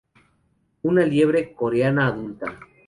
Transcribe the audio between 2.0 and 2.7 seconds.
adulta.